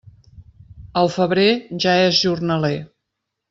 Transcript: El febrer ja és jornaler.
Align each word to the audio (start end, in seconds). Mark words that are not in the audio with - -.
El 1.03 1.11
febrer 1.17 1.47
ja 1.87 1.95
és 2.09 2.25
jornaler. 2.25 2.77